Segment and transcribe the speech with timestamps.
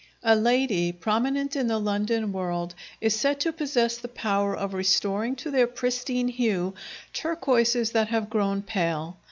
[0.23, 5.35] A lady prominent in the London world is said to possess the power of restoring
[5.35, 6.73] to their pristine hue
[7.13, 9.17] turquoises that have grown pale.